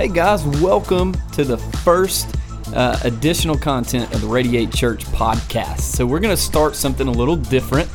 [0.00, 2.34] Hey guys, welcome to the first
[2.74, 5.80] uh, additional content of the Radiate Church podcast.
[5.80, 7.86] So, we're going to start something a little different.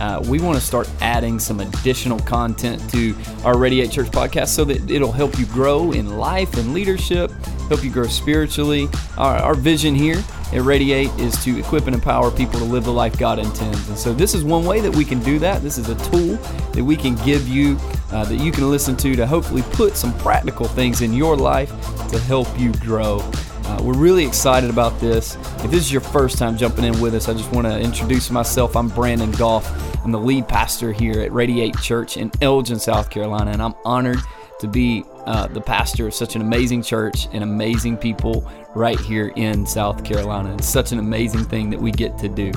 [0.00, 4.64] Uh, we want to start adding some additional content to our Radiate Church podcast so
[4.64, 7.30] that it'll help you grow in life and leadership,
[7.68, 8.88] help you grow spiritually.
[9.18, 10.24] Our, our vision here
[10.54, 13.86] at Radiate is to equip and empower people to live the life God intends.
[13.90, 15.60] And so, this is one way that we can do that.
[15.60, 16.36] This is a tool
[16.72, 17.78] that we can give you
[18.12, 21.70] uh, that you can listen to to hopefully put some practical things in your life
[22.08, 23.18] to help you grow.
[23.64, 25.36] Uh, we're really excited about this.
[25.64, 28.30] If this is your first time jumping in with us, I just want to introduce
[28.30, 28.76] myself.
[28.76, 29.70] I'm Brandon Goff.
[30.04, 34.18] I'm the lead pastor here at Radiate Church in Elgin, South Carolina, and I'm honored
[34.60, 39.32] to be uh, the pastor of such an amazing church and amazing people right here
[39.36, 40.54] in South Carolina.
[40.54, 42.52] It's such an amazing thing that we get to do.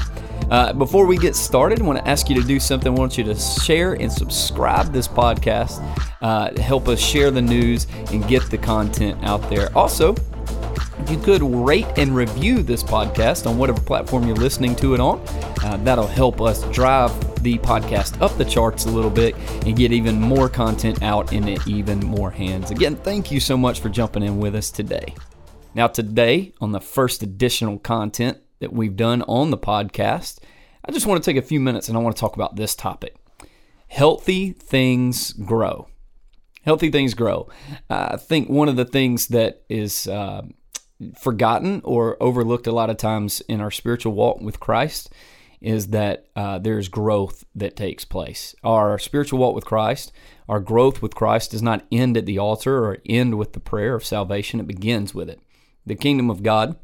[0.51, 2.93] Uh, before we get started, I want to ask you to do something.
[2.93, 5.81] I want you to share and subscribe this podcast.
[6.21, 9.75] Uh, help us share the news and get the content out there.
[9.75, 10.15] Also,
[11.09, 15.19] you could rate and review this podcast on whatever platform you're listening to it on,
[15.63, 17.11] uh, that'll help us drive
[17.43, 21.57] the podcast up the charts a little bit and get even more content out in
[21.67, 22.71] even more hands.
[22.71, 25.13] Again, thank you so much for jumping in with us today.
[25.75, 30.39] Now, today, on the first additional content that we've done on the podcast,
[30.85, 32.75] I just want to take a few minutes and I want to talk about this
[32.75, 33.15] topic
[33.87, 35.87] healthy things grow.
[36.63, 37.47] Healthy things grow.
[37.91, 40.41] Uh, I think one of the things that is uh,
[41.19, 45.11] forgotten or overlooked a lot of times in our spiritual walk with Christ
[45.63, 48.53] is that uh, there's growth that takes place.
[48.63, 50.11] Our spiritual walk with Christ,
[50.47, 53.95] our growth with Christ does not end at the altar or end with the prayer
[53.95, 55.39] of salvation, it begins with it.
[55.85, 56.77] The kingdom of God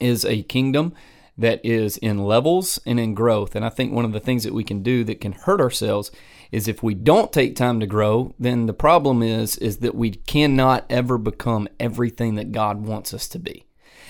[0.00, 0.94] is a kingdom
[1.36, 3.54] that is in levels and in growth.
[3.54, 6.10] And I think one of the things that we can do that can hurt ourselves
[6.50, 10.10] is if we don't take time to grow, then the problem is is that we
[10.10, 13.67] cannot ever become everything that God wants us to be.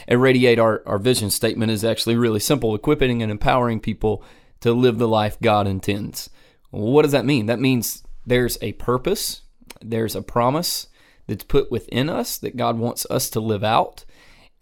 [0.08, 4.24] At Radiate, our, our vision statement is actually really simple equipping and empowering people
[4.60, 6.30] to live the life God intends.
[6.70, 7.46] what does that mean?
[7.46, 9.42] That means there's a purpose,
[9.82, 10.88] there's a promise
[11.26, 14.06] that's put within us that God wants us to live out.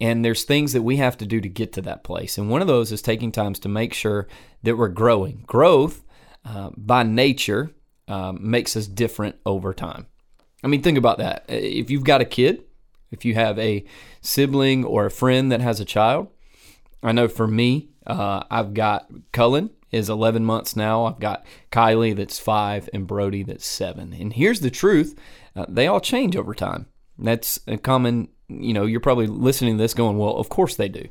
[0.01, 2.37] And there's things that we have to do to get to that place.
[2.37, 4.27] And one of those is taking times to make sure
[4.63, 5.43] that we're growing.
[5.47, 6.03] Growth,
[6.45, 7.71] uh, by nature,
[8.07, 10.07] um, makes us different over time.
[10.63, 11.45] I mean, think about that.
[11.47, 12.65] If you've got a kid,
[13.11, 13.83] if you have a
[14.21, 16.27] sibling or a friend that has a child,
[17.01, 21.05] I know for me, uh, I've got Cullen is 11 months now.
[21.05, 24.13] I've got Kylie that's five and Brody that's seven.
[24.13, 25.17] And here's the truth
[25.55, 26.87] uh, they all change over time.
[27.17, 30.89] That's a common, you know, you're probably listening to this going, well, of course they
[30.89, 31.07] do.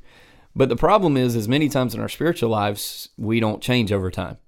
[0.55, 4.11] But the problem is, as many times in our spiritual lives, we don't change over
[4.11, 4.39] time.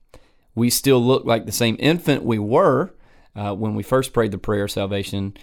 [0.55, 2.95] We still look like the same infant we were
[3.37, 5.37] uh, when we first prayed the prayer of salvation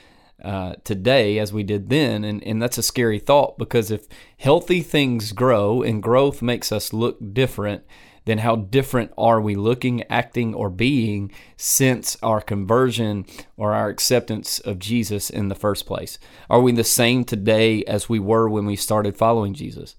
[0.44, 2.24] uh, today as we did then.
[2.24, 4.08] And, and that's a scary thought because if
[4.38, 7.84] healthy things grow and growth makes us look different,
[8.26, 13.26] then how different are we looking, acting, or being since our conversion
[13.56, 16.18] or our acceptance of Jesus in the first place?
[16.50, 19.96] Are we the same today as we were when we started following Jesus?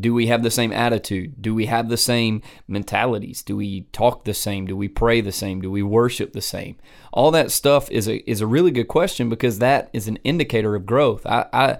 [0.00, 1.40] Do we have the same attitude?
[1.40, 3.42] Do we have the same mentalities?
[3.42, 4.66] Do we talk the same?
[4.66, 5.60] Do we pray the same?
[5.60, 6.76] Do we worship the same?
[7.12, 10.74] All that stuff is a is a really good question because that is an indicator
[10.74, 11.26] of growth.
[11.26, 11.78] I I,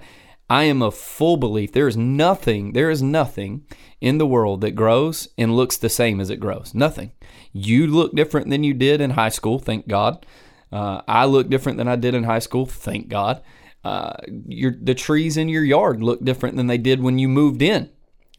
[0.49, 3.65] I am a full belief there is nothing there is nothing
[4.01, 6.73] in the world that grows and looks the same as it grows.
[6.75, 7.11] Nothing.
[7.51, 10.25] You look different than you did in high school, thank God.
[10.71, 13.41] Uh, I look different than I did in high school, thank God.
[13.83, 14.13] Uh,
[14.47, 17.89] your the trees in your yard look different than they did when you moved in.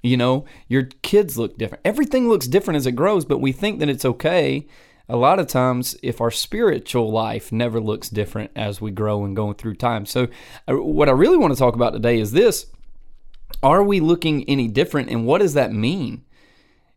[0.04, 1.80] You know, your kids look different.
[1.82, 4.66] Everything looks different as it grows, but we think that it's okay.
[5.08, 9.34] A lot of times, if our spiritual life never looks different as we grow and
[9.34, 10.04] going through time.
[10.04, 10.28] So,
[10.68, 12.66] uh, what I really want to talk about today is this
[13.62, 16.22] Are we looking any different, and what does that mean?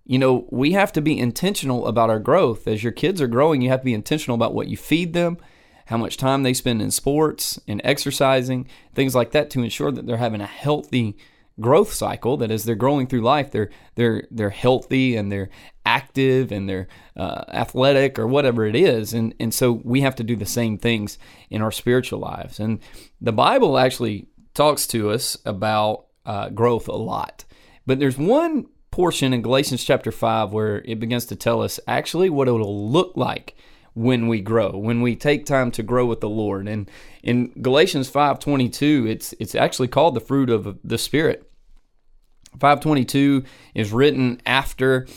[0.03, 2.67] You know, we have to be intentional about our growth.
[2.67, 5.37] As your kids are growing, you have to be intentional about what you feed them,
[5.85, 10.08] how much time they spend in sports and exercising, things like that to ensure that
[10.08, 11.16] they're having a healthy
[11.59, 15.50] growth cycle that as they're growing through life they're they're they're healthy and they're
[15.86, 20.24] active and they're uh, athletic or whatever it is and and so we have to
[20.24, 21.18] do the same things
[21.50, 22.80] in our spiritual lives and
[23.22, 27.44] the bible actually talks to us about uh, growth a lot
[27.86, 32.30] but there's one portion in galatians chapter 5 where it begins to tell us actually
[32.30, 33.56] what it'll look like
[33.98, 36.68] when we grow, when we take time to grow with the Lord.
[36.68, 36.90] And
[37.24, 41.47] in Galatians 5:22, it's it's actually called the fruit of the spirit.
[42.59, 43.44] 522
[43.74, 45.08] is written after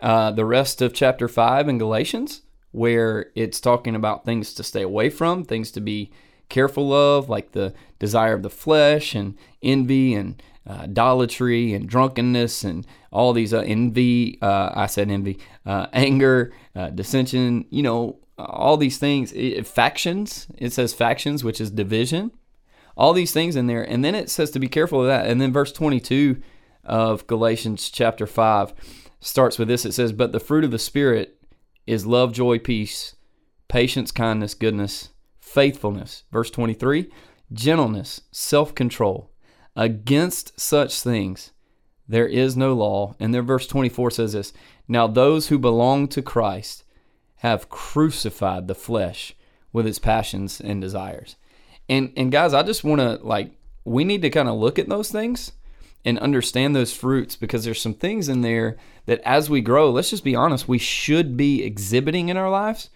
[0.00, 2.42] uh, the rest of chapter 5 in Galatians,
[2.72, 6.10] where it's talking about things to stay away from, things to be
[6.48, 12.64] careful of, like the desire of the flesh and envy and uh, idolatry and drunkenness
[12.64, 14.38] and all these uh, envy.
[14.42, 17.64] Uh, I said envy, uh, anger, uh, dissension.
[17.70, 19.32] You know, all these things.
[19.32, 20.48] It, factions.
[20.58, 22.32] It says factions, which is division.
[22.96, 25.26] All these things in there, and then it says to be careful of that.
[25.26, 26.42] And then verse twenty-two
[26.90, 28.74] of Galatians chapter five
[29.20, 29.86] starts with this.
[29.86, 31.38] It says, "But the fruit of the spirit
[31.86, 33.16] is love, joy, peace,
[33.68, 35.08] patience, kindness, goodness."
[35.50, 36.24] faithfulness.
[36.30, 37.10] Verse 23
[37.52, 39.30] gentleness, self control.
[39.74, 41.50] Against such things
[42.08, 43.14] there is no law.
[43.20, 44.52] And then verse 24 says this
[44.88, 46.84] Now those who belong to Christ
[47.36, 49.34] have crucified the flesh
[49.72, 51.36] with its passions and desires.
[51.88, 53.52] And and guys, I just want to like
[53.84, 55.52] we need to kind of look at those things
[56.04, 58.76] and understand those fruits because there's some things in there
[59.06, 62.90] that as we grow, let's just be honest, we should be exhibiting in our lives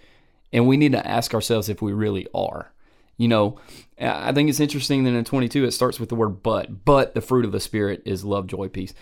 [0.53, 2.73] and we need to ask ourselves if we really are.
[3.17, 3.59] You know,
[4.01, 7.21] I think it's interesting that in 22 it starts with the word but, but the
[7.21, 8.95] fruit of the Spirit is love, joy, peace.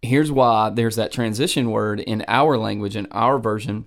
[0.00, 3.86] Here's why there's that transition word in our language, in our version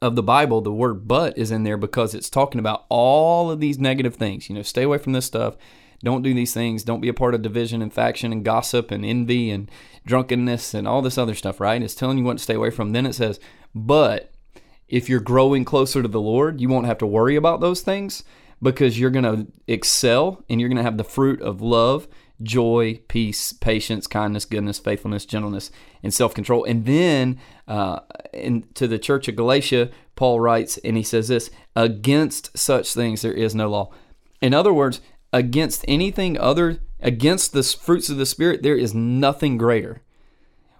[0.00, 0.60] of the Bible.
[0.60, 4.48] The word but is in there because it's talking about all of these negative things.
[4.48, 5.56] You know, stay away from this stuff.
[6.02, 6.84] Don't do these things.
[6.84, 9.70] Don't be a part of division and faction and gossip and envy and
[10.06, 11.82] drunkenness and all this other stuff, right?
[11.82, 12.92] It's telling you what to stay away from.
[12.92, 13.40] Then it says,
[13.74, 14.32] but
[14.88, 18.24] if you're growing closer to the Lord, you won't have to worry about those things
[18.62, 22.08] because you're going to excel and you're going to have the fruit of love,
[22.42, 25.70] joy, peace, patience, kindness, goodness, faithfulness, gentleness,
[26.02, 26.64] and self control.
[26.64, 28.00] And then uh,
[28.32, 33.22] in, to the church of Galatia, Paul writes, and he says this against such things
[33.22, 33.92] there is no law.
[34.40, 35.00] In other words,
[35.32, 40.02] against anything other, against the fruits of the Spirit, there is nothing greater.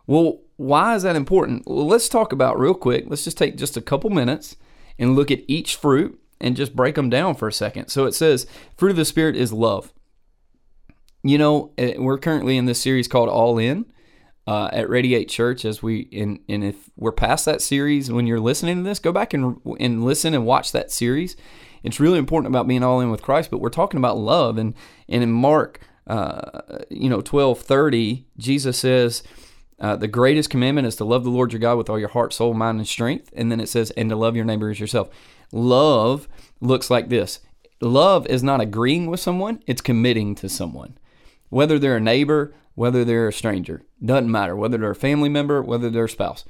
[0.06, 1.64] Well, why is that important?
[1.66, 3.04] Well, let's talk about real quick.
[3.06, 4.56] Let's just take just a couple minutes
[4.98, 7.88] and look at each fruit and just break them down for a second.
[7.88, 8.46] So it says,
[8.76, 9.92] fruit of the Spirit is love.
[11.22, 13.86] You know, eh, we're currently in this series called All In
[14.46, 15.64] uh, at Radiate Church.
[15.64, 19.12] As we and and if we're past that series, when you're listening to this, go
[19.12, 21.36] back and and listen and watch that series.
[21.82, 24.58] It's really important about being all in with Christ, but we're talking about love.
[24.58, 24.74] And
[25.08, 26.60] and in Mark, uh,
[26.90, 29.22] you know, twelve thirty, Jesus says
[29.80, 32.32] uh, the greatest commandment is to love the Lord your God with all your heart,
[32.32, 33.30] soul, mind, and strength.
[33.36, 35.08] And then it says, and to love your neighbor as yourself.
[35.52, 36.28] Love
[36.60, 37.40] looks like this
[37.80, 40.98] love is not agreeing with someone, it's committing to someone.
[41.48, 44.54] Whether they're a neighbor, whether they're a stranger, doesn't matter.
[44.54, 46.44] Whether they're a family member, whether they're a spouse.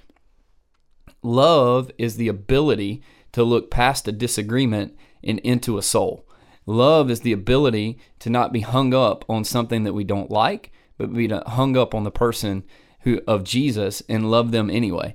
[1.22, 3.02] Love is the ability
[3.32, 6.26] to look past a disagreement and into a soul.
[6.66, 10.70] Love is the ability to not be hung up on something that we don't like,
[10.98, 12.64] but be hung up on the person
[13.00, 15.14] who of Jesus and love them anyway.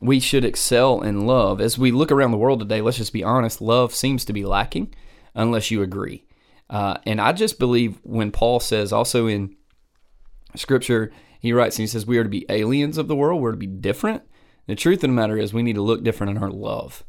[0.00, 1.60] We should excel in love.
[1.60, 4.44] As we look around the world today, let's just be honest, love seems to be
[4.44, 4.94] lacking
[5.34, 6.24] unless you agree.
[6.68, 9.56] Uh, and I just believe when Paul says also in
[10.56, 13.50] scripture, he writes and he says, We are to be aliens of the world, we're
[13.50, 14.22] to be different.
[14.66, 17.02] The truth of the matter is, we need to look different in our love.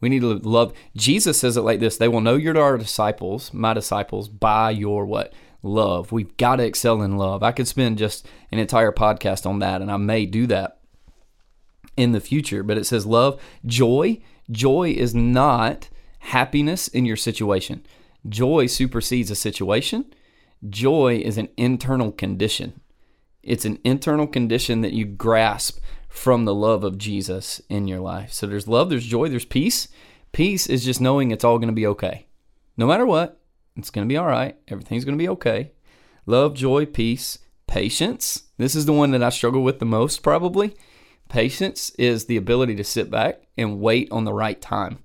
[0.00, 0.72] We need to love.
[0.96, 5.04] Jesus says it like this They will know you're our disciples, my disciples, by your
[5.04, 5.32] what?
[5.62, 6.12] love.
[6.12, 7.42] We've got to excel in love.
[7.42, 10.78] I could spend just an entire podcast on that, and I may do that
[11.96, 12.62] in the future.
[12.62, 14.20] But it says love, joy.
[14.50, 15.88] Joy is not
[16.20, 17.86] happiness in your situation.
[18.28, 20.12] Joy supersedes a situation.
[20.68, 22.80] Joy is an internal condition.
[23.42, 25.78] It's an internal condition that you grasp
[26.10, 28.32] from the love of Jesus in your life.
[28.32, 29.88] So there's love, there's joy, there's peace.
[30.32, 32.26] Peace is just knowing it's all going to be okay.
[32.76, 33.40] No matter what,
[33.76, 34.56] it's going to be all right.
[34.68, 35.72] Everything's going to be okay.
[36.26, 38.44] Love, joy, peace, patience.
[38.58, 40.74] This is the one that I struggle with the most, probably.
[41.28, 44.98] Patience is the ability to sit back and wait on the right time,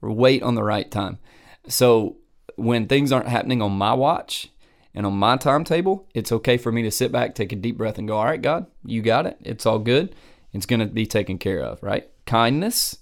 [0.00, 1.18] wait on the right time.
[1.66, 2.18] So
[2.54, 4.48] when things aren't happening on my watch
[4.94, 7.98] and on my timetable, it's okay for me to sit back, take a deep breath,
[7.98, 9.38] and go, All right, God, you got it.
[9.40, 10.14] It's all good.
[10.56, 12.08] It's going to be taken care of, right?
[12.26, 12.98] Kindness.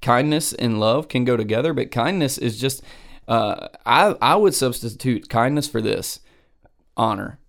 [0.00, 2.82] Kindness and love can go together, but kindness is just
[3.26, 6.20] uh, I I would substitute kindness for this
[6.96, 7.40] honor.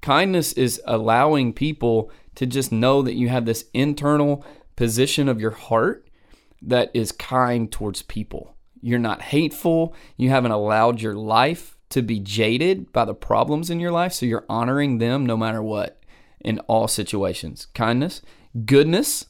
[0.00, 4.44] Kindness is allowing people to just know that you have this internal
[4.76, 6.08] position of your heart
[6.62, 8.56] that is kind towards people.
[8.80, 9.94] You're not hateful.
[10.16, 14.12] You haven't allowed your life to be jaded by the problems in your life.
[14.12, 16.02] So you're honoring them no matter what
[16.40, 17.66] in all situations.
[17.74, 18.22] Kindness,
[18.64, 19.26] goodness,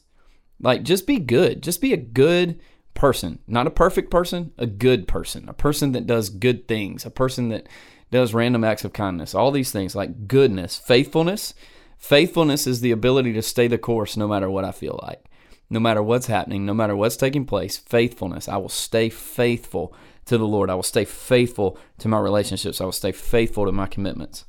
[0.59, 1.61] like just be good.
[1.61, 2.59] Just be a good
[2.93, 7.11] person, not a perfect person, a good person, a person that does good things, a
[7.11, 7.67] person that
[8.09, 11.53] does random acts of kindness, all these things like goodness, faithfulness.
[11.97, 15.23] Faithfulness is the ability to stay the course no matter what I feel like.
[15.69, 18.47] no matter what's happening, no matter what's taking place, faithfulness.
[18.47, 19.93] I will stay faithful
[20.25, 20.69] to the Lord.
[20.69, 22.79] I will stay faithful to my relationships.
[22.79, 24.45] I will stay faithful to my commitments.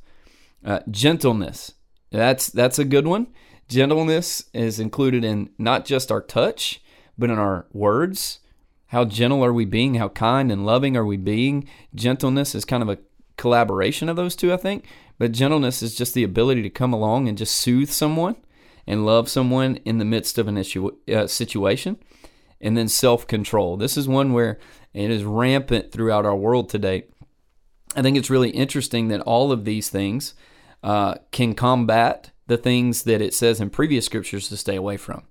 [0.63, 1.73] Uh, gentleness.
[2.11, 3.27] That's that's a good one.
[3.69, 6.81] Gentleness is included in not just our touch,
[7.19, 8.39] but in our words.
[8.87, 9.95] How gentle are we being?
[9.95, 11.69] How kind and loving are we being?
[11.93, 12.97] Gentleness is kind of a
[13.37, 14.85] collaboration of those two, I think.
[15.19, 18.37] But gentleness is just the ability to come along and just soothe someone
[18.87, 21.99] and love someone in the midst of an issue, uh, situation.
[22.59, 23.77] And then self control.
[23.77, 24.57] This is one where
[24.93, 27.05] it is rampant throughout our world today.
[27.95, 30.33] I think it's really interesting that all of these things
[30.81, 35.23] uh, can combat the things that it says in previous scriptures to stay away from.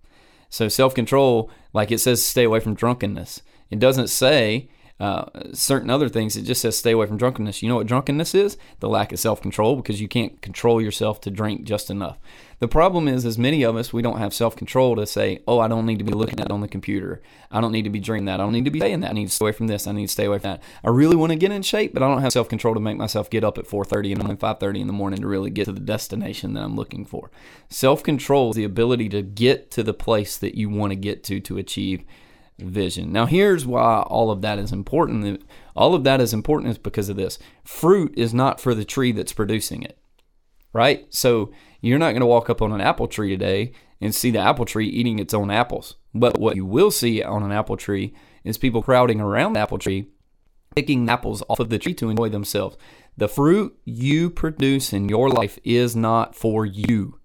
[0.48, 3.42] So self control, like it says, stay away from drunkenness.
[3.70, 4.70] It doesn't say
[5.00, 6.36] uh, certain other things.
[6.36, 7.62] It just says stay away from drunkenness.
[7.62, 8.56] You know what drunkenness is?
[8.80, 12.18] The lack of self control because you can't control yourself to drink just enough.
[12.60, 15.60] The problem is, as many of us, we don't have self control to say, oh,
[15.60, 17.22] I don't need to be looking at on the computer.
[17.52, 18.40] I don't need to be drinking that.
[18.40, 19.10] I don't need to be saying that.
[19.10, 19.86] I need to stay away from this.
[19.86, 20.62] I need to stay away from that.
[20.82, 22.96] I really want to get in shape, but I don't have self control to make
[22.96, 25.78] myself get up at 4:30 and 5:30 in the morning to really get to the
[25.78, 27.30] destination that I'm looking for.
[27.68, 31.22] Self control is the ability to get to the place that you want to get
[31.24, 32.02] to to achieve
[32.58, 33.12] vision.
[33.12, 35.42] Now, here's why all of that is important.
[35.76, 37.38] All of that is important is because of this.
[37.64, 39.98] Fruit is not for the tree that's producing it,
[40.72, 41.06] right?
[41.10, 44.38] So you're not going to walk up on an apple tree today and see the
[44.38, 45.96] apple tree eating its own apples.
[46.14, 49.78] But what you will see on an apple tree is people crowding around the apple
[49.78, 50.08] tree,
[50.74, 52.76] picking apples off of the tree to enjoy themselves.
[53.16, 57.17] The fruit you produce in your life is not for you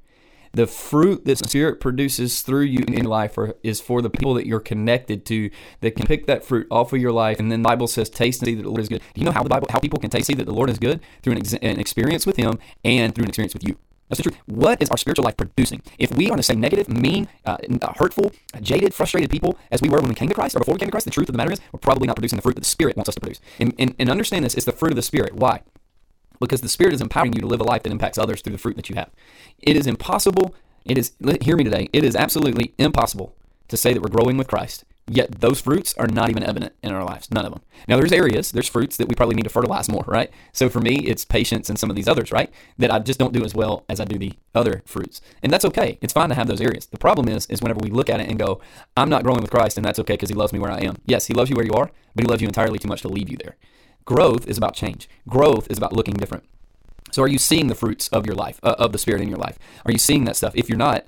[0.53, 4.33] the fruit that the Spirit produces through you in life are, is for the people
[4.36, 5.50] that you're connected to
[5.81, 7.39] that can pick that fruit off of your life.
[7.39, 9.25] And then the Bible says, "Taste and see that the Lord is good." Do you
[9.25, 11.01] know how the Bible, how people can taste and see that the Lord is good
[11.22, 13.77] through an, ex- an experience with Him and through an experience with you.
[14.10, 14.38] That's the truth.
[14.45, 15.81] What is our spiritual life producing?
[15.98, 17.57] If we are the same negative, mean, uh,
[17.95, 18.31] hurtful,
[18.62, 20.88] jaded, frustrated people as we were when we came to Christ or before we came
[20.88, 22.62] to Christ, the truth of the matter is we're probably not producing the fruit that
[22.62, 23.39] the Spirit wants us to produce.
[23.60, 25.33] And, and, and understand this, it's the fruit of the Spirit.
[25.33, 25.62] Why?
[26.45, 28.59] Because the Spirit is empowering you to live a life that impacts others through the
[28.59, 29.09] fruit that you have.
[29.59, 33.35] It is impossible it is, hear me today, it is absolutely impossible
[33.69, 36.91] to say that we're growing with Christ, yet those fruits are not even evident in
[36.91, 37.31] our lives.
[37.31, 37.62] None of them.
[37.88, 40.29] Now, there's areas, there's fruits that we probably need to fertilize more, right?
[40.51, 42.51] So for me, it's patience and some of these others, right?
[42.77, 45.21] That I just don't do as well as I do the other fruits.
[45.41, 45.97] And that's okay.
[46.01, 46.88] It's fine to have those areas.
[46.88, 48.59] The problem is, is whenever we look at it and go,
[48.97, 50.97] I'm not growing with Christ and that's okay because he loves me where I am.
[51.05, 53.07] Yes, he loves you where you are, but he loves you entirely too much to
[53.07, 53.55] leave you there.
[54.05, 55.10] Growth is about change.
[55.27, 56.43] Growth is about looking different.
[57.12, 59.38] So are you seeing the fruits of your life, uh, of the Spirit in your
[59.38, 59.60] life?
[59.86, 60.53] Are you seeing that stuff?
[60.55, 61.05] If you're not,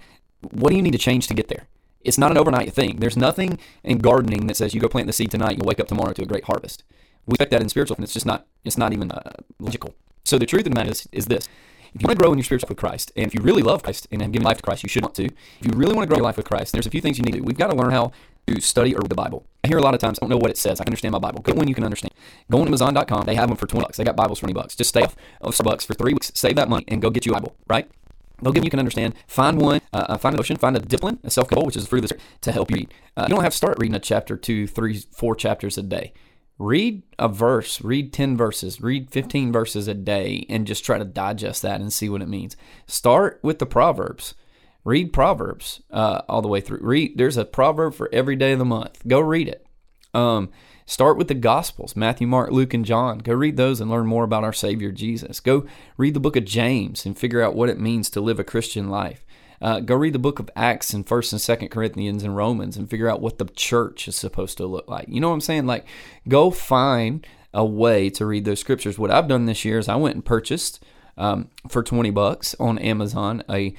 [0.51, 1.67] what do you need to change to get there?
[2.01, 2.97] It's not an overnight thing.
[2.97, 5.87] There's nothing in gardening that says you go plant the seed tonight, you'll wake up
[5.87, 6.83] tomorrow to a great harvest.
[7.25, 8.45] We expect that in spiritual, and it's just not.
[8.63, 9.95] It's not even uh, logical.
[10.23, 11.49] So the truth of the matter is, is this:
[11.95, 13.81] if you want to grow in your spiritual with Christ, and if you really love
[13.81, 15.25] Christ and have given life to Christ, you should want to.
[15.25, 17.23] If you really want to grow your life with Christ, there's a few things you
[17.23, 17.43] need to do.
[17.43, 18.11] We've got to learn how
[18.47, 19.45] to study or read the Bible.
[19.63, 20.79] I hear a lot of times, I don't know what it says.
[20.79, 21.41] I can understand my Bible.
[21.41, 22.13] Go when you can understand.
[22.51, 23.25] Go on Amazon.com.
[23.25, 23.97] They have them for 20 bucks.
[23.97, 24.75] They got Bibles for 20 bucks.
[24.75, 26.31] Just stay off of Starbucks for three weeks.
[26.35, 27.89] Save that money and go get you a Bible, right?
[28.41, 29.15] They'll give you can understand.
[29.27, 31.83] Find one, uh, uh, find a notion, find a discipline, a self control, which is
[31.83, 32.93] the spirit, to help you read.
[33.15, 36.13] Uh, you don't have to start reading a chapter, two, three, four chapters a day.
[36.57, 41.03] Read a verse, read 10 verses, read 15 verses a day, and just try to
[41.03, 42.55] digest that and see what it means.
[42.87, 44.35] Start with the Proverbs.
[44.85, 46.79] Read Proverbs uh, all the way through.
[46.81, 47.17] Read.
[47.17, 49.01] There's a proverb for every day of the month.
[49.05, 49.65] Go read it.
[50.13, 50.51] Um,
[50.87, 53.17] Start with the Gospels Matthew, Mark, Luke, and John.
[53.17, 55.39] Go read those and learn more about our Savior Jesus.
[55.39, 55.65] Go
[55.97, 58.89] read the book of James and figure out what it means to live a Christian
[58.89, 59.25] life.
[59.59, 62.87] Uh, go read the book of Acts and First and Second Corinthians and Romans and
[62.87, 65.07] figure out what the church is supposed to look like.
[65.07, 65.65] You know what I'm saying?
[65.65, 65.87] Like,
[66.27, 68.99] go find a way to read those scriptures.
[68.99, 70.83] What I've done this year is I went and purchased
[71.17, 73.73] um, for 20 bucks on Amazon a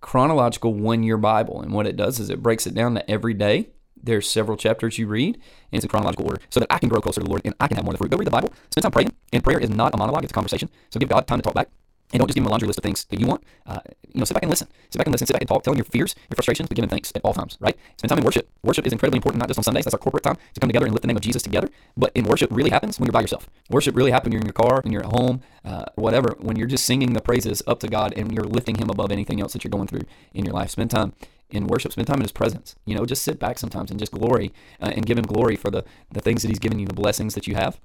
[0.00, 1.60] chronological one year Bible.
[1.60, 3.70] And what it does is it breaks it down to every day
[4.02, 5.42] there's several chapters you read, and
[5.72, 7.68] it's in chronological order, so that I can grow closer to the Lord and I
[7.68, 8.10] can have more of the fruit.
[8.10, 10.34] Go read the Bible, spend time praying, and prayer is not a monologue; it's a
[10.34, 10.70] conversation.
[10.90, 11.68] So give God time to talk back,
[12.12, 13.42] and don't just give him a laundry list of things that you want.
[13.66, 13.80] Uh,
[14.12, 14.68] you know, sit back and listen.
[14.90, 15.26] Sit back and listen.
[15.26, 17.56] Sit back and talk, telling your fears, your frustrations, but giving thanks at all times.
[17.60, 17.76] Right?
[17.96, 18.48] Spend time in worship.
[18.62, 19.84] Worship is incredibly important, not just on Sundays.
[19.84, 21.68] That's our corporate time to come together and lift the name of Jesus together.
[21.96, 23.48] But in worship, really happens when you're by yourself.
[23.70, 26.34] Worship really happens when you're in your car, when you're at home, uh, whatever.
[26.38, 29.40] When you're just singing the praises up to God and you're lifting Him above anything
[29.40, 30.02] else that you're going through
[30.34, 30.70] in your life.
[30.70, 31.12] Spend time
[31.50, 32.76] in worship, spend time in His presence.
[32.84, 35.70] You know, just sit back sometimes and just glory uh, and give Him glory for
[35.70, 37.80] the, the things that He's given you, the blessings that you have,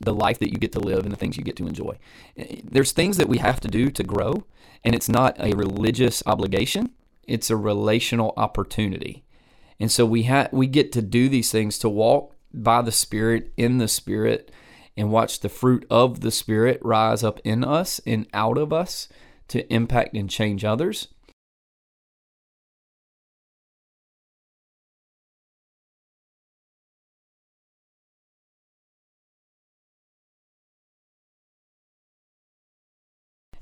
[0.00, 1.98] the life that you get to live, and the things you get to enjoy.
[2.38, 4.44] Uh, there's things that we have to do to grow,
[4.84, 6.90] and it's not a religious obligation,
[7.26, 9.24] it's a relational opportunity.
[9.80, 13.52] And so we ha- we get to do these things to walk by the Spirit,
[13.56, 14.50] in the Spirit,
[14.96, 19.08] and watch the fruit of the Spirit rise up in us and out of us
[19.48, 21.08] to impact and change others.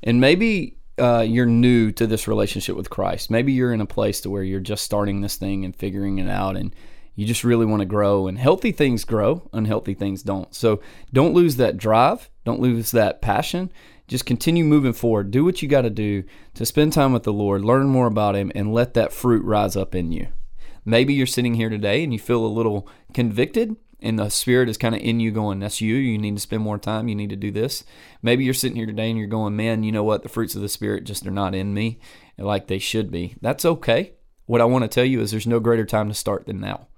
[0.02, 3.30] And maybe uh, you're new to this relationship with Christ.
[3.30, 6.28] Maybe you're in a place to where you're just starting this thing and figuring it
[6.28, 6.74] out, and
[7.14, 8.26] you just really want to grow.
[8.26, 10.54] And healthy things grow, unhealthy things don't.
[10.54, 10.80] So
[11.12, 12.30] don't lose that drive.
[12.44, 13.72] Don't lose that passion.
[14.08, 15.30] Just continue moving forward.
[15.30, 16.22] Do what you got to do
[16.54, 19.76] to spend time with the Lord, learn more about Him, and let that fruit rise
[19.76, 20.28] up in you.
[20.84, 24.76] Maybe you're sitting here today and you feel a little convicted and the spirit is
[24.76, 25.94] kind of in you going, that's you.
[25.94, 27.08] You need to spend more time.
[27.08, 27.84] You need to do this.
[28.22, 30.22] Maybe you're sitting here today and you're going, man, you know what?
[30.22, 31.98] The fruits of the spirit just are not in me
[32.36, 33.36] like they should be.
[33.40, 34.12] That's okay.
[34.44, 36.88] What I want to tell you is there's no greater time to start than now.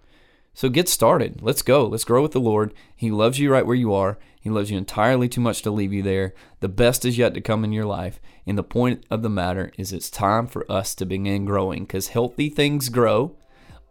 [0.54, 1.40] So get started.
[1.40, 1.86] Let's go.
[1.86, 2.74] Let's grow with the Lord.
[2.96, 4.18] He loves you right where you are.
[4.40, 6.34] He loves you entirely too much to leave you there.
[6.58, 8.18] The best is yet to come in your life.
[8.44, 12.08] And the point of the matter is it's time for us to begin growing because
[12.08, 13.36] healthy things grow,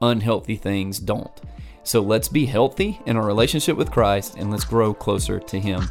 [0.01, 1.39] unhealthy things don't.
[1.88, 5.89] So let's be healthy in our relationship with Christ and let's grow closer to Him.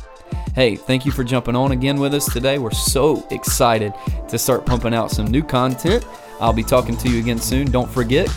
[0.54, 2.58] Hey, thank you for jumping on again with us today.
[2.58, 3.94] We're so excited
[4.28, 6.06] to start pumping out some new content.
[6.38, 7.70] I'll be talking to you again soon.
[7.70, 8.28] Don't forget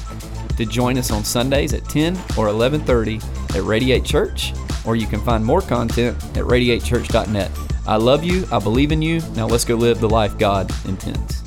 [0.55, 3.21] to join us on Sundays at 10 or 11:30
[3.53, 4.53] at Radiate Church,
[4.85, 7.51] or you can find more content at radiatechurch.net.
[7.85, 8.47] I love you.
[8.53, 9.19] I believe in you.
[9.35, 11.38] Now let's go live the life God intends.